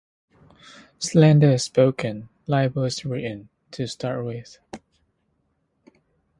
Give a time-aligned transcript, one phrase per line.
[0.97, 4.57] Slander is spoken; libel is written, to start with.